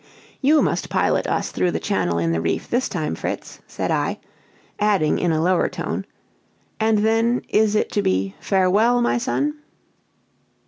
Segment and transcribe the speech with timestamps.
[0.41, 4.17] "You must pilot us through the channel in the reef this time, Fritz," said I;
[4.79, 6.07] adding, in a lower tone,
[6.79, 9.53] "and then is it to be 'farewell,' my son!"